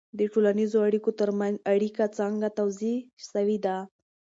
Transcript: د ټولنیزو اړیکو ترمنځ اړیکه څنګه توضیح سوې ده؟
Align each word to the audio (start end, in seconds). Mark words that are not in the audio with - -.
د 0.19 0.19
ټولنیزو 0.33 0.77
اړیکو 0.87 1.09
ترمنځ 1.19 1.55
اړیکه 1.75 2.03
څنګه 2.17 2.47
توضیح 2.59 2.97
سوې 3.31 3.57
ده؟ 3.65 3.77